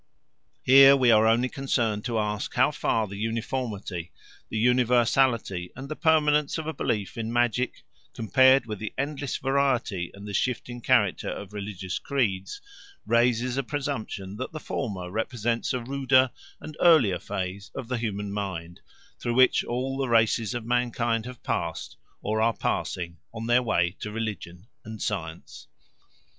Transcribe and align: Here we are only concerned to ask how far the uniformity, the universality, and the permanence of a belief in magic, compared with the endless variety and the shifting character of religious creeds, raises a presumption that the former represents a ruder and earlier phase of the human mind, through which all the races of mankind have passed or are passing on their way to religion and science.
Here 0.63 0.95
we 0.97 1.11
are 1.11 1.27
only 1.27 1.47
concerned 1.47 2.03
to 2.05 2.17
ask 2.17 2.55
how 2.55 2.71
far 2.71 3.05
the 3.05 3.17
uniformity, 3.17 4.11
the 4.49 4.57
universality, 4.57 5.71
and 5.75 5.89
the 5.89 5.95
permanence 5.95 6.57
of 6.57 6.65
a 6.65 6.73
belief 6.73 7.19
in 7.19 7.31
magic, 7.31 7.83
compared 8.11 8.65
with 8.65 8.79
the 8.79 8.95
endless 8.97 9.37
variety 9.37 10.09
and 10.15 10.27
the 10.27 10.33
shifting 10.33 10.81
character 10.81 11.29
of 11.29 11.53
religious 11.53 11.99
creeds, 11.99 12.59
raises 13.05 13.57
a 13.57 13.61
presumption 13.63 14.37
that 14.37 14.51
the 14.51 14.59
former 14.59 15.11
represents 15.11 15.71
a 15.71 15.79
ruder 15.83 16.31
and 16.59 16.75
earlier 16.79 17.19
phase 17.19 17.69
of 17.75 17.87
the 17.87 17.99
human 17.99 18.31
mind, 18.33 18.81
through 19.19 19.35
which 19.35 19.63
all 19.63 19.97
the 19.99 20.09
races 20.09 20.55
of 20.55 20.65
mankind 20.65 21.27
have 21.27 21.43
passed 21.43 21.95
or 22.23 22.41
are 22.41 22.57
passing 22.57 23.17
on 23.35 23.45
their 23.45 23.61
way 23.61 23.95
to 23.99 24.09
religion 24.11 24.65
and 24.83 24.99
science. 24.99 25.67